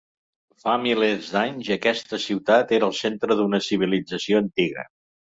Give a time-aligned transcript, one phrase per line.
[0.61, 4.87] Fa milers d'anys, aquesta ciutat era el centre d'una civilització antiga.